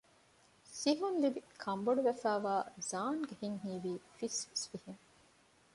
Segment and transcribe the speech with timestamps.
[0.79, 2.53] ސިހުންލިބި ކަންބޮޑުވެފައިވާ
[2.89, 5.03] ޒާންގެ ހިތް ހީވީ ފިސްފިސްވިހެން